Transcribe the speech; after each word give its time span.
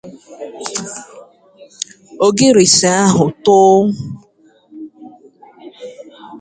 Ogirisi 2.27 2.85
ahụ 3.01 3.25
too 3.45 3.61